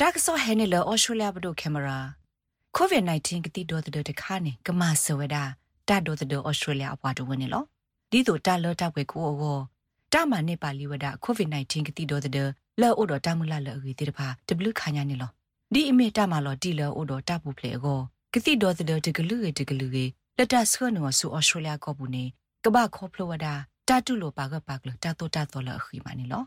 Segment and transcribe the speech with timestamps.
[0.00, 1.98] တာကဆောဟဲနေလောအော်စတြေးလျဘဒိုကင်မရာ
[2.76, 5.36] ကိုဗစ် -19 ကတိတော်တဲ့တခါနေကမဆဝဒ
[5.88, 7.64] တာတော်တဲ့အော်စတြေးလျအပွားတော်ဝင်နေလော
[8.10, 9.58] ဒီတို့တာလောတာပွဲကိုအော
[10.12, 12.48] တာမနေပါလီဝဒကိုဗစ် -19 ကတိတော်တဲ့
[12.80, 15.30] လောအိုတော်တာမူလာလောအီတေတဖာတဘလူခါညာနေလော
[15.74, 18.00] ဒီအမေတာမလောတီလောအိုတော်တာပူဖလေအော
[18.34, 19.98] ကတိတော်တဲ့တကလူရတကလူရ
[20.36, 22.24] လက်တဆွေနောဆူအော်စတြေးလျကောဘူးနေ
[22.64, 23.46] ကဘာခေါဖလဝဒ
[23.88, 26.42] တာတူလိုပါကပါကလတာတိုတာတော်လအခီမနီလော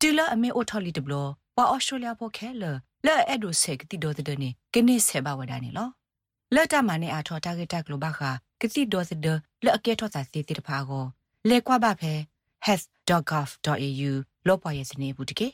[0.00, 2.64] တီလာအမေအိုထော်လီတဘလောဝါအော်စတြေးလျဖို့ခဲလ
[3.06, 5.88] လဲအဲ့ဒိုဆက်ကတိတော်တဲ့နေကနေဆေဘဝဒနေလော
[6.54, 8.30] လက်တမနေအထော်တာဂက်တကလိုဘာခာ
[8.60, 11.04] ကတိတော်တဲ့လက်အကဲထော်တာစီတိတဖာကို
[11.48, 12.12] လေကွာပါဖဲ
[12.66, 14.12] health.gov.au
[14.46, 15.48] လောပွားရဲ့စနေဘူးတကေ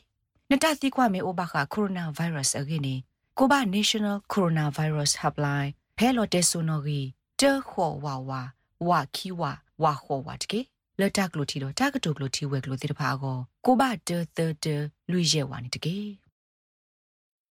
[0.49, 2.95] နတသိကွာမေအိုဘာခာကိုရိုနာဗိုင်းရပ်စ်အကိနေ
[3.37, 6.99] ကိုဘာ National Coronavirus Helpline ဖဲလော်တက်ဆိုနော်ဂီ
[7.39, 8.41] တဲခေါ်ဝါဝါ
[8.87, 9.51] ဝါခီဝါ
[9.83, 10.59] ဝါခေါ်ဝါတကေ
[10.99, 14.75] လက်တကလိုတီတော့တကတုကလိုတီဝဲကလိုတိတဖာကိုကိုဘာတဲတဲတဲ
[15.11, 15.97] လူရဲဝါနေတကေ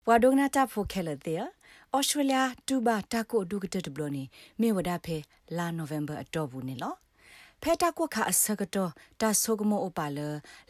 [0.09, 1.43] ဝါဒုနာတာဖိုခဲလတဲ့
[1.97, 4.25] ဩစတြေးလျတူဘာတာကိုဒုကတတဘလနီ
[4.61, 5.17] မေဝဒဖဲ
[5.57, 6.95] လာနိုဝင်ဘာအတော့ဘူးနေလော
[7.63, 8.91] ဖဲတာကိုခအစကတော့
[9.21, 10.19] တာဆိုကမောအပါလ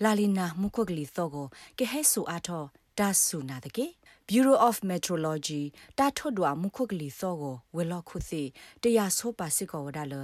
[0.03, 1.47] လာလီနာမုခွကလီသောကို
[1.79, 2.65] ကဟဲဆူအားထော
[2.99, 3.87] တာဆူနာတကေ
[4.29, 5.63] Bureau of Meteorology
[5.99, 8.43] တာထွတ်ဒွာမုခုကလီသောကိုဝေလောခုစီ
[8.83, 10.15] တရဆိုပါစစ်ကောဝဒါလ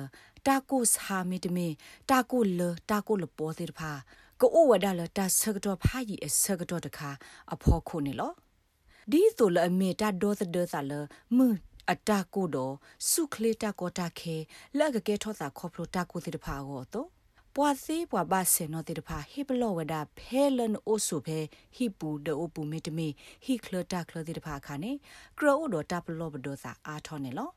[0.46, 1.68] တာကုစဟာမီတမီ
[2.10, 3.92] တာကုလတာကုလပေါ်သေးတဖာ
[4.40, 7.10] ကိုအိုဝဒါလတာဆကတော့ဖာကြီးအဆကတော့တခါ
[7.52, 8.32] အဖော်ခုနေလော
[9.10, 10.92] ဒီဆိုလအမေတာဒေါ်သဒေါ်ဆာလ
[11.36, 11.50] မွ
[11.90, 12.74] အတာကိုတော့
[13.10, 14.36] စုခလေတာကိုတာခဲ
[14.78, 17.08] လက်ကကဲထောတာခေါပလိုတာကိုတိတဖာကိုတော့
[17.56, 21.38] ပွာစီပွာဘာဆေနောတိတဖာဟိပလောဝဒဖဲလန်အိုဆုဖဲ
[21.76, 23.08] ဟိပူဒအိုပူမီတမီ
[23.44, 24.92] ဟိခလတာခလတိတဖာခါနေ
[25.38, 27.50] ကရောတော့တာပလောဘဒိုစာအာထောနေလော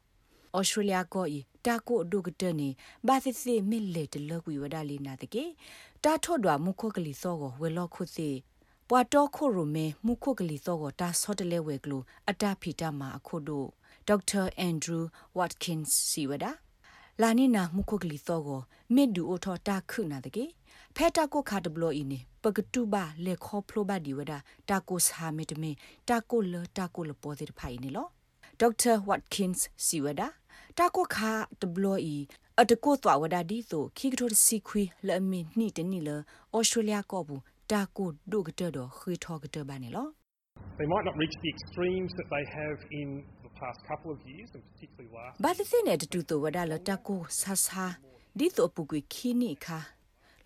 [0.57, 2.69] ဩစတြေးလျကိုဤတာကိုအဒုကတနေ
[3.07, 5.43] ဘာသစီမီလေတလကွေဝဒလီနာတကေ
[6.03, 8.29] တာထော့ဒွာမုခောကလီစောကိုဝေလောခုစီ
[8.89, 11.97] ပွာတော့ခိုရိုမဲမုခုကလီသောကိုတာဆော့တလဲဝဲကလူ
[12.29, 13.67] အတာဖီတာမှာအခုတို့
[14.07, 15.07] ဒေါက်တာအန်ဒရူး
[15.37, 16.51] ဝတ်ကင်စီဝဒါ
[17.21, 18.61] လာနီနာမုခုကလီသောကို
[18.95, 20.45] မစ်ဒူအိုထောတာခုနာတကေ
[20.95, 24.37] ဖဲတာကိုခါတဘလိုအင်းနေပကတူဘာလေခေါဖလိုဘာဒီဝဒါ
[24.69, 25.71] တာကိုစာမီတမီ
[26.09, 28.07] တာကိုလတာကိုလပေါ်တဲ့ဖိုင်နေလော
[28.59, 29.51] ဒေါက်တာဝတ်ကင်
[29.85, 30.27] စီဝဒါ
[30.77, 31.31] တာကိုခါ
[31.61, 32.15] တဘလိုအီ
[32.59, 36.09] အတကိုသွားဝဒါဒီဆိုခိကထိုစီခွီလအမီနီတနီလ
[36.55, 40.07] ဩစတြေးလျကောဘူး တာကိုဒုကတတော့ခွေထောကတဘာနေလော
[40.79, 43.07] They might not reach the extremes that they have in
[43.45, 47.85] the past couple of years and particularly last ဘာသစနေတူတူဝဒါလတာကိုဆာဆာ
[48.39, 49.79] ဒီတော့ပုကွေခီနီခါ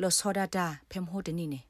[0.01, 1.61] လောစောဒတာဖမ်ဟိုတနီနေ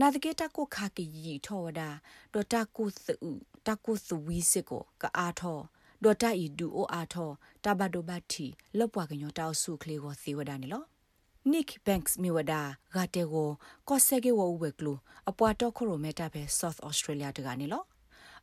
[0.00, 1.88] နာတကေတာကိုခါကီရီထောဝဒါ
[2.32, 3.30] ဒေါ်တာကိုသု
[3.66, 5.58] တာကိုသဝီစစ်ကိုကအားထော
[6.04, 7.30] ဒေါ်တာဤဒူအိုအားထော
[7.64, 8.46] တဘဒိုဘတ်တီ
[8.78, 10.82] လောပွားကညောတောက်စုကလေးကိုသေဝဒါနေလော
[11.44, 12.62] Nick Banks မြေဝဒဂါ
[13.14, 13.48] တေကို
[13.88, 14.94] ကော့ဆက်ကေဝဝဲကလူ
[15.30, 17.82] အပွားတော့ခရိုမီတာပဲ South Australia တကနေလော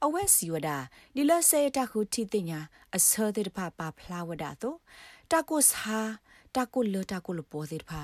[0.05, 0.69] အဝဲစီဝဒ
[1.15, 2.59] ဒီလဆေတခုတီတင်ညာ
[2.95, 4.77] အစောတဲ့ဖပါဖလာဝဒတော့
[5.31, 5.99] တကုစဟာ
[6.55, 8.01] တကုလတကုလပေါ်တဲ့ဖာ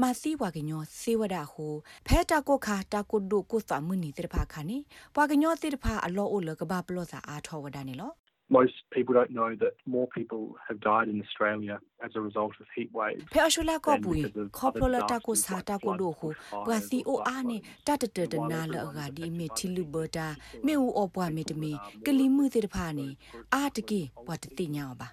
[0.00, 1.66] မာစီဝါကညောစေဝဒဟု
[2.06, 4.78] ဖဲတကုခါတကုဒုကုသမနီတဲ့ဖာခါနေ
[5.14, 8.12] ပွာကညောတဲ့ဖာအလောအိုလကဘာပလောစာအာထောဝဒနေလော
[8.48, 12.66] most people don't know that more people have died in Australia as a result of
[12.74, 13.24] heat waves.
[13.30, 16.32] Pe ashula ko bui khoplola ta ko sa ta ko do ho
[16.64, 20.36] bwa si o a ne ta ta ta na la ga di me thilu berta
[20.62, 21.72] me u o bwa me de me
[22.04, 23.18] kli mu te de pha ni
[23.52, 25.10] a de ke bwa de ti nya ba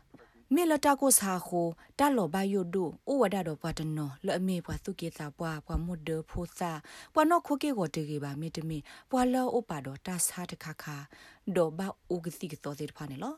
[0.53, 1.68] မေလတာကိုစာခို
[2.00, 6.72] တာလောဘယိုဒိုအိုဝဒါတော့ပတ်တနော်လအမေပွားသူကေတာပွားပွားမွတ်ဒဖိုစာ
[7.14, 8.78] ပွားနော်ခိုကေကိုတေကေပါမေတမီ
[9.12, 10.97] ပွားလောအိုပါတော့တာစာတခါခါ
[11.56, 13.36] ဒေါ်ဘအိုဂစီကတော်သေးဖာနေလော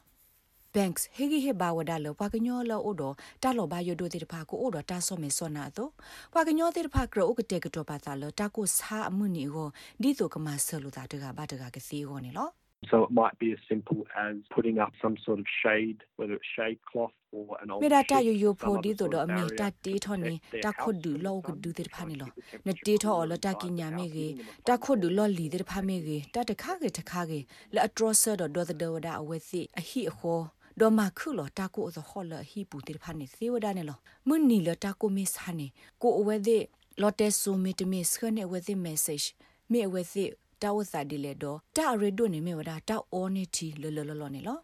[0.75, 3.09] banks hegi he ba wada lo pa knyo lo odo
[3.41, 5.85] ta lo ba yodo te pha ko odo ta so me so na to
[6.33, 9.25] pa knyo te pha kro o kete kto pa ta lo ta ko sa amu
[9.35, 9.65] ni go
[10.01, 12.31] di to kama so lo ta de ga ba de ga ke si go ni
[12.37, 12.45] lo
[12.91, 16.49] So it might be as simple as putting up some sort of shade, whether it's
[16.57, 20.33] shade cloth or an old မေရာတာယိုယိုဖိုဒီတိုဒအမေတာတီထောနီ
[20.65, 22.29] တာခုဒူလောကဒူတဲ့ဖာနီလော
[22.67, 24.33] နတီထောလတာကီညာမေကြီး
[24.67, 27.39] တာခုဒူလောလီတဲ့ဖာမေကြီးတာတခါကေတခါကေ
[27.75, 30.43] လအထရဆာဒေါ်ဒေါ်ဒေါ်ဒါအဝဲစီအဟိအခေါ်
[30.79, 33.97] ဒေါ်မခုလောတာကိုအခေါ်လဟိပူတဲ့ဖာနေသေဝဒနေလော
[34.27, 35.67] မွနီလတာကိုမစ်ဟာနေ
[36.01, 36.63] ကိုအဝဲတဲ့
[37.01, 39.25] လော်တက်ဆူမီတမစ်ခနဲ့ဝဲတဲ့ message
[39.71, 40.29] မြေဝဲတဲ့
[40.65, 44.57] တာဝစာဒီလေတော့တာရီဒိုနေမြေဝဒတာအောနေတီလောလောလောနေလော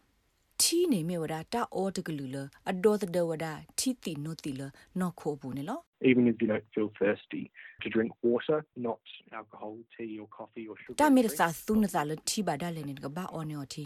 [0.61, 2.37] တီနေမြေဝဒတာအောတကလူလ
[2.69, 3.45] အဒေါ်တဒဝဒ
[3.79, 4.61] တီတီနိုတီလ
[4.99, 7.43] နော်ခိုဘူးနေလော even if you don't feel thirsty
[7.81, 9.03] to drink water not
[9.39, 13.83] alcohol tea or coffee or sugar တာမီရစာသုနစာလတီဘာဒါလည်းနေကဘာအော်နေော်တီ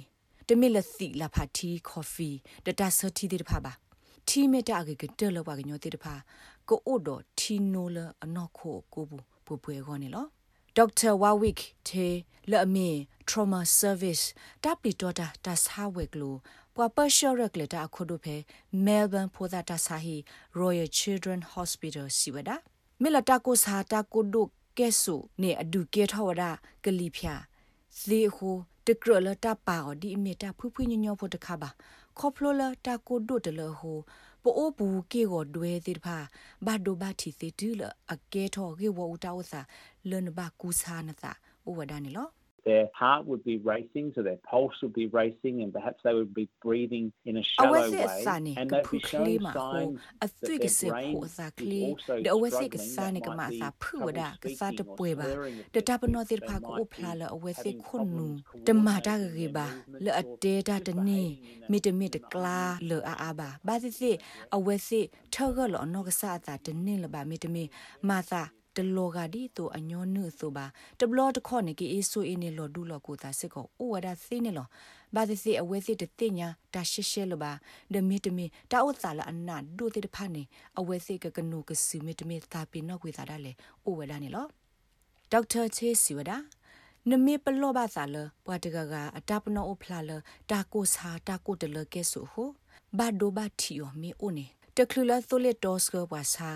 [0.47, 2.29] တမီလစီလာဖာတီကော်ဖီ
[2.65, 3.73] ဒတာဆတီတဲ့ဖာပါ
[4.29, 6.15] တီမီတာကေကတဲလောပါကညောတဲ့ဖာ
[6.69, 7.09] ကိုအိုဒ
[7.39, 10.25] တီနိုလအနော်ခိုကိုဘူးပူပွဲခေါ်နေလော
[10.77, 11.55] ဒေါက်တာဝါဝစ်
[11.89, 12.07] တေ
[12.51, 12.89] လအမီ
[13.29, 14.23] trauma service
[14.63, 16.35] တပ်ပီတော်တာတဆာဝက်ကလို
[16.75, 18.35] ပွာပရှော့ရက်လက်တာခုဒုဖေ
[18.85, 20.17] မဲလ်ဘန်ဖိုဒါတာဆာဟီ
[20.59, 22.49] Royal Children Hospital စီဝဒ
[23.01, 24.43] မေလတာကိုစာတာကိုဒု
[24.77, 26.43] ကဲဆုနေအဒုကေထောဝဒ
[26.83, 27.35] ကလီဖျာ
[27.99, 28.49] ဇီဟု
[28.87, 31.69] တကရလတာပါအဒီမီတာဖူးဖူးညညောဖို့တခါပါ
[32.17, 33.99] ခေါပလိုလာတာကိုဒုတလဟို
[34.45, 36.17] ပိုအိုဘူးကေကိုဒွဲတိဖာ
[36.65, 37.81] ဘာဒိုဘာတီစီတူလ
[38.13, 39.61] အကဲထောကေဝူတာဝစာ
[40.09, 41.31] လွန်ဘာကူစာနတာ
[41.67, 42.27] ဥဝဒနီလော
[42.65, 46.33] their heart would be racing, so their pulse would be racing, and perhaps they would
[46.33, 48.53] be breathing in a shallow way.
[48.57, 50.57] And they'd be showing signs that their
[50.91, 51.97] brain is also struggling.
[52.23, 52.35] That
[53.37, 54.07] might be trouble
[54.59, 58.27] speaking or slurring of တတပနောတိဖာကိုဖလာလအဝဲစိခွန်နူ
[58.67, 59.67] တမတာကေဘာ
[60.05, 61.23] လအတေတာတနေ
[61.71, 62.59] မီတမီတကလာ
[62.89, 63.49] လအာအာဘာ
[68.75, 70.65] ဘာစီစီအဝဲစိထောကလောနောကဆာတာတနေလဘာမီတမီမာသာတလောကဒီတိုအညောနုဆိုပါ
[70.99, 74.67] တဘလောတခေါနေကေအေဆိုအင်းနေလောဒူလောကိုသာစစ်ကိုဩဝဒသိနေလော
[75.15, 77.51] ဘာသစီအဝဲစစ်တတိညာတာရှေရှဲလပါ
[77.93, 80.43] ဒမီတမီတာဥစာလအနာဒုတိတဖာနေ
[80.79, 84.45] အဝဲစစ်ကကနုကစီမီတမီသာပိနောကွေသာဒါလေဩဝဒနေလော
[85.31, 86.37] ဒေါက်တာချေစီဝဒါ
[87.09, 90.11] နမေပလောဘာသာလပွားတကကအတပနောအဖလာလ
[90.51, 92.49] တာကိုစာတာကိုတလကဲဆူဟို
[92.97, 94.45] ဘာဒိုဘာတီယိုမီအိုနေ
[94.79, 96.49] တကလူလာသိုလက်တော့စကပွားစာ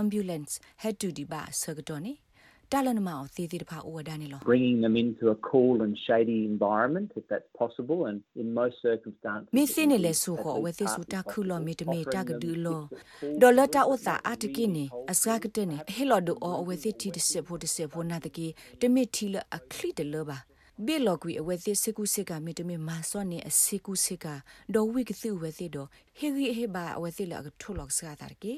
[0.00, 0.52] ambulance
[0.82, 2.14] head to di ba sagdoni
[2.72, 8.76] တလနမောင်သေးသေးတဖာဩဝဒနေလော bringing them into a cool and shady environment if that's possible and in most
[8.88, 12.82] circumstances မစင်းနေလဲဆိုခေါ်ဝဲသေးစူတာခုလောမီတမီတကဒူလော
[13.42, 18.46] ဒေါ်လာတာဥသာအတကိနေအစကတနေဟေလော်ဒိုအဝဲသေးတီတစစ်ဖို့တစစ်ဖို့နာတကီ
[18.80, 20.38] တမီထီလအခလီတလောပါ
[20.86, 24.26] ဘေလော်ကွေအဝဲသေးစကုစစ်ကမီတမီမာစောနေအစကုစစ်က
[24.74, 25.88] ဒေါ်ဝိကစုဝဲသေးတော့
[26.18, 28.54] ဟေဂီဟေဘာအဝဲသေးလအထုလောက်စကားတာကေ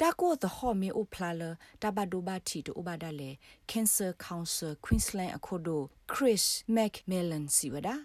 [0.00, 1.42] တာကိုသဟောမေအိုဖလာလ
[1.82, 3.30] တဘဒိုဘာတီတိုဘာဒါလေ
[3.70, 5.82] Cancer Council Queensland အခုဒို
[6.12, 6.44] Chris
[6.74, 7.96] McMillan စီဝဒါ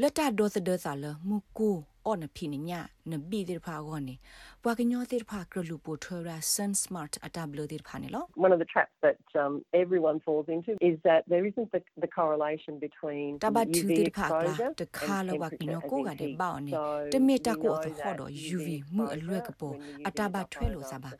[0.00, 1.70] လတ်တာဒေါ်သဒေသလမူကူ
[2.06, 2.80] အော်နဖိနညာ
[3.10, 4.14] နဘီဒီဖာဂောနီ
[4.62, 11.44] ဘွာကညောတိဖာကရလူပိုထရာ Sun Smart အတဘလဒီဖာနီလော One of the traps that um, everyone falls into is that there
[11.50, 16.16] isn't the, the correlation between တဘတူ UV တိဖာက exposure တခါလဝက and ညော temperature ကိုက as
[16.20, 16.36] တဲ့ heat.
[16.40, 16.82] ဘောင်းနေ So
[17.12, 21.10] တမေတ we ကို know သဟော that တော့ UV UV မှုအလွက်ကပေါ် exposure အတဘထွဲလို့စားပါ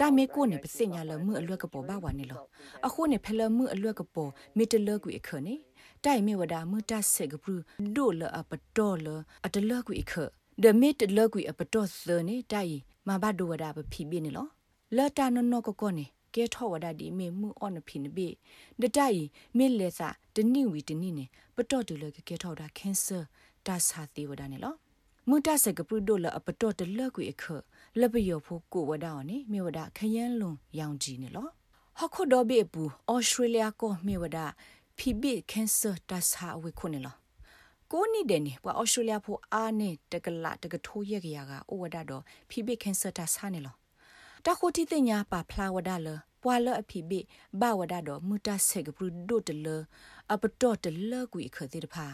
[0.00, 2.40] တမေကိုနေပစညာလမှုအလွက်ကပေါ်ဘာဝနေလော
[2.86, 4.64] အခုနေဖလမှုအလွက်ကပေါ်မီ
[6.04, 7.56] တလကွေခနေတိုင်မေဝဒမှုတဆက်ကပရ
[7.96, 9.08] ဒိုလအပတော်လ
[9.46, 10.12] အတလကွေခ
[10.62, 12.76] ဒမီတလကွေအပတော်သနေတိုင်
[13.08, 14.46] မဘဒိုဝဒပဖိပိနေလော
[14.96, 18.28] လတာနနောကကောနေကဲထောဝဒဒီမေမှုအော်နဖိနဘေ
[18.80, 19.20] ဒတိုင်
[19.56, 21.24] မေလေစာတနိဝီတနိနေ
[21.56, 23.18] ပတော်တူလကဲထောဒါကင်ဆာ
[23.66, 24.74] တာစာတိဝဒနေလော
[25.28, 27.44] မွတဆက်ကပရဒိုလအပတော်တလကွေခ
[28.00, 31.48] လပယောဖို့ကိုဝဒအောနေမေဝဒခယန်းလွန်ရောင်ကြီးနေလော
[31.98, 34.38] ဟခုဒဘေပူဩစတြေးလျကိုမေဝဒ
[34.98, 37.14] ဖိဘိကင်ဆာတာစာဝေခုနေလော
[37.92, 43.74] ကိုနိတဲ့နေပွာဩစတြေးလျဖို့အားနေတကလတကထိုးရကြရကဩဝဒတော့ဖိဘိကင်ဆာတာစာနေလော
[44.44, 46.08] တခုတိတညာပါဖလာဝဒလ
[46.42, 47.20] ပွာလအဖိဘိ
[47.60, 49.66] ဘဝဒတော့မူတဆက်ကပရဒိုတလ
[50.32, 52.06] အပတော်တလကွေခသေးတဖာ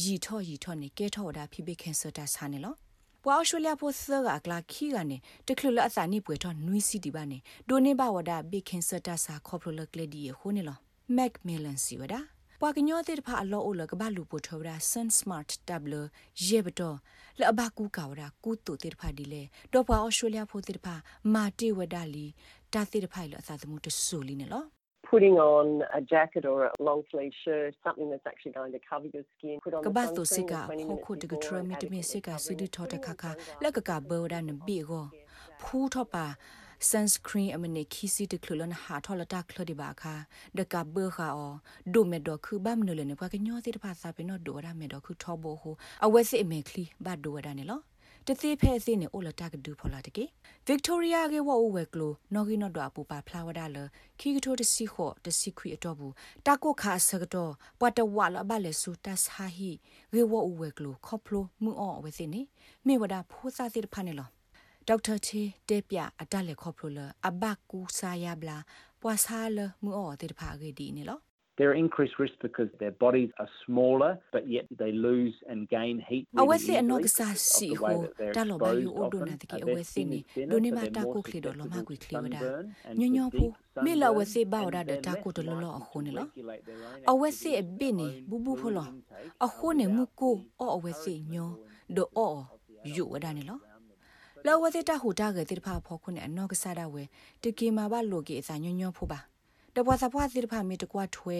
[0.00, 2.74] ရီထော့ရီထော့နေကဲထော့ဒါဖိဘိကင်ဆာတာစာနေလော
[3.22, 5.16] ပွာအော်စတြေးလျဖို့ဆာကကလာခီကနေ
[5.46, 7.38] တခလလအစာနေပွေထော့နွီစီတီပါနေ
[7.68, 10.78] ဒိုနေဘဝဒဘိကင်ဆာတာစာခေါပလလကလဒီဟိုနေလော
[11.16, 12.20] မက်မီလန်စီဝဒါ
[12.60, 16.06] ပွာကညောတဲ့ဖာအလောအိုလကဘလူပိုထောရာ Sun Smart Tabler
[16.46, 16.96] ရေဘတော်
[17.40, 20.94] လအဘကူကဝရာကူတူတဲ့ဖာဒီလေတော့ပွာအော်စတြေးလျဖို့တဲ့ဖာ
[21.34, 22.26] မာတေဝဒါလီ
[22.72, 24.64] တာတဲ့ဖိုင်လအသာသမုတဆူလီနေလော
[25.10, 25.66] putting on
[25.98, 29.56] a jacket or a long sleeve shirt, something that's actually going to cover your skin.
[29.64, 32.94] Put on က the ဘတ်တို sunscreen စိက20ဟို minutes ခုတကထရ before မီတမီ adequately စိကစီဒူ covering ထောတ
[32.94, 33.62] your ခခ skin.
[33.62, 35.04] လက်ကကဘောဒန်ဘီကို
[35.62, 36.26] ဖူးထောပါ
[36.88, 40.14] sunscreen အမနေခီစီတခလနဟာထောလတာခလဒီဘာခာ
[40.58, 41.54] ဒကဘခါအော
[41.94, 45.64] ဒိုမေဒခုဘမ်နလနေပကညောတိတဖာစာပေနောဒိုရမေဒခုထောဘောဟ
[46.04, 47.80] အဝဲစစ်အမေခလီဘဒိုရနေလော
[48.26, 50.24] တသိဖဲစင်းနေအိုလတာကဒူဖော်လာတကေ
[50.66, 53.78] ဗစ်တိုးရီယာကေဝအိုဝဲကလိုနော်ဂီနော်ဒွာပူပါဖလာဝဒါလ
[54.20, 56.14] ခီကထိုတစီခောတစီခွေအတော့ဘူး
[56.46, 59.70] တာကိုခါဆကတော့ပွာတဝါလဘလဲဆူတတ်ဟာဟီ
[60.14, 62.42] ကေဝအိုဝဲကလိုခေါပလိုမူအောဝဲစင်းနေ
[62.86, 64.28] မေဝဒါဖိုးစားစစ်ဖာနေလော
[64.90, 68.58] ဒေါက်တာချေတေပြအတက်လေခေါပလိုလအဘကူဆာယဘလာ
[69.02, 71.18] ပွာဆာလမူအောတေတဖာကေဒီနေလော
[71.58, 76.24] They're increased risk because their bodies are smaller, but yet they lose and gain heat.
[76.26, 79.20] Really အဝဲစစ်အနော easily ကစား because of စီ the ဟို way that they're တာလောဘယူ exposed အိုဒို
[79.22, 79.28] often.
[79.28, 81.12] နာတကေ Uh, အ their ဝဲစစ် skin နေ is thinner, ဒိုနေ so မ they're တာ more
[81.14, 82.64] ကိုခလီဒေါ်လောမ susceptible ကွေ to ခလီဝဒါ sunburn
[93.50, 93.69] and
[94.42, 96.02] လာဝ sunburn, စေဘာဝ and ဒါ they're တာ less ကိုတလောလော likely အခု to နေလော regulate their
[96.02, 96.02] own အဝဲစစ် activity အ of ဘင်းနေ their own ဘူဘူဖ food လော intake, အခု uh, နေမူ
[96.02, 97.02] without ကို the အော်အဝဲစစ် current ညော level ဒိုအော် of the ယူဝဒါနေလောလောဝစေတာဟူတာကတိဖာဖောခုနေအနောကစားတာဝဲ
[97.42, 99.20] တကီမာဘလိုကေအစာညညောဖို့ပါ
[99.74, 101.38] တပွားသပွားတိတဖာမီတကွာထွဲ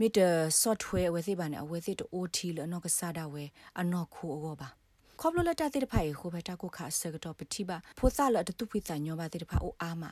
[0.00, 0.18] မီတ
[0.60, 3.44] ဆော့ထွဲအဝဲစီပါနေအဝဲစီတအိုတီလအနော့ကစားတာဝဲ
[3.80, 4.68] အနော့ခိုအောပါ
[5.20, 10.02] ခေါပလလတာတိတဖာရေခိုဘတာကိုခါဆကတော့ပတိပါဖိုသလတတုပိတညောပါတိတဖာအိုအာမ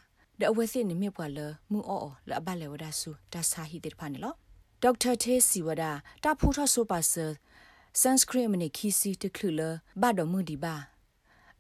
[0.41, 1.39] ဒအဝဲစီနေမြပွာလ
[1.71, 4.35] မူအောလအဘလေဝဒါဆူဒါစာဟီတိတဖာနေလော
[4.83, 5.91] ဒေါက်တာသေးစီဝဒါ
[6.25, 7.27] တာဖူထဆိုပါဆာ
[8.01, 9.61] sunscreen မနေခီစီတခလူလ
[10.01, 10.75] ဘတ်တော်မှုဒီပါ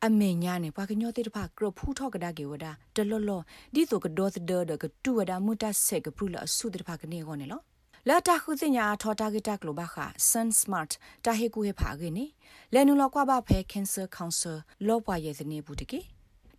[0.07, 3.41] အမေညာနေပါကညောတဲ့တဖကရဖူထောက်ကဒါကေဝဒါတလောလော
[3.75, 7.61] ဒီဆိုကဒေါသဒဒကတူဝဒါမူတဆက်ကပရလအဆုတဲ့တဖကနေကောနေလော
[8.09, 10.93] လာတာခုစညာထောတာဂီတာကလိုဘာခာ sun smart
[11.25, 12.27] တာဟေကူဟေဖာဂေနေ
[12.75, 14.57] လဲနူလောကွာဘာဖဲ cancer council
[14.87, 16.01] လောပွားရဲ့စနေဘူးတကေ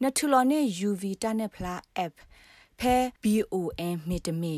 [0.02, 1.76] နထူလောနေ uv တာနေဖလာ
[2.06, 2.16] app
[2.80, 4.56] ဖဲ bom မီတမီ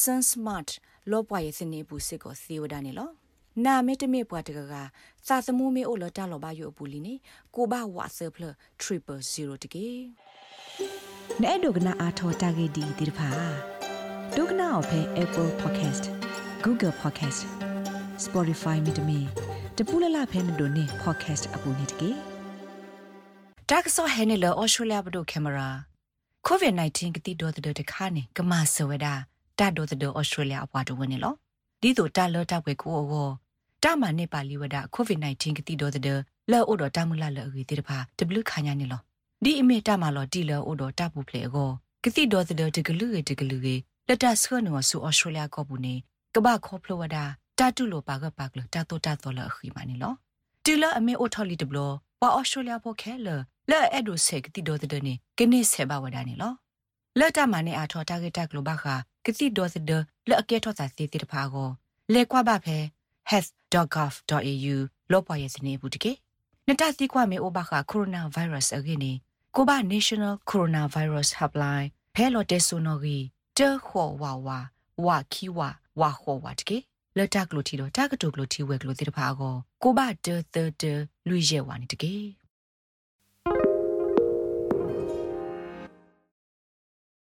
[0.00, 0.68] sun smart
[1.10, 3.19] လောပွားရဲ့စနေဘူးစစ်ကိုသေဝဒါနေလော
[3.66, 4.74] နာမေတမေပွားတကက
[5.28, 7.14] သာသမှုမေအိုလတာလောဘယိုပူလီနေ
[7.54, 8.44] ကိုဘဝါဆပ်ဖလ
[8.82, 9.88] 000တကေ
[11.42, 13.28] နဲ့ဒုကနာအာထောတာဂေဒီဒီဖာ
[14.36, 16.04] ဒုကနာအဖဲ Apple Podcast
[16.64, 17.40] Google Podcast
[18.24, 19.18] Spotify မြေတမီ
[19.76, 22.10] တပူလလဖဲမတို့နေ podcast အပူနေတကေ
[23.68, 25.68] တက်ဆောဟဲနေလော Australia ဘဒိုကင်မရာ
[26.48, 29.14] COVID-19 ကတိတော်တဲ့တခါနေကမဆဝဒါ
[29.58, 31.34] တတ်တော်တဲ့ Australia အပွားတော်ဝင်နေလော
[31.80, 33.30] ဒီတို့တာလောတပ်ွယ်ကိုအော
[33.84, 36.18] တာမနေပါလီဝဒ COVID-19 ကတိတော်တဲ့
[36.50, 39.00] လောအိုတော်တမူလာလောအီတိတဖာတဘလူခါညာနေလော
[39.44, 41.70] ဒီအမေတာမလောတီလောအိုတော်တပူဖလေအော
[42.04, 43.68] ကတိတော်တဲ့တကလူရတကလူရ
[44.08, 45.94] လက်တဆွနောဆူအော်စတြေးလျကောဘူးနေ
[46.34, 47.16] ကဘာခေါဖလဝဒ
[47.58, 50.12] တာတူလိုပါကပါကလတာတိုတာတော်လအခီမနီလော
[50.64, 53.28] တီလအမေအိုထော်လီတဘလောပါအော်စတြေးလျဖို့ခဲလ
[53.70, 56.52] လဲအဲ့ဒိုဆက်ကတိတော်တဲ့နေကနေဆေဘဝဒနေလော
[57.18, 58.94] လက်တမနေအာထော်တာဂက်တကလိုဘာခာ
[59.24, 59.90] ကတိဒေါ်စဒ
[60.28, 61.68] လက်အကဲထောတာစီတိတဖာကို
[62.12, 62.78] လေကွာဘဖဲ
[63.72, 64.76] health.gov.au
[65.12, 66.12] လောပွားရဲ့စနေဘူးတကေ
[66.66, 69.12] နတစီကွာမေအိုဘာခာကိုရိုနာဗိုင်းရပ်စ်အကိနေ
[69.54, 73.18] ကိုဘာ National Coronavirus Helpline ဖဲလော်တဲဆိုနော်ဂီ
[73.58, 74.58] တေခေါ်ဝါဝါ
[75.04, 75.68] ဝါခီဝါ
[76.00, 76.78] ဝါခေါ်ဝါတကေ
[77.16, 80.92] လက်တကလိုတီတော့တကတုကလိုတီဝဲကလိုတိတဖာကိုကိုဘာတေတေတေ
[81.28, 82.14] လူရဲဝါနေတကေ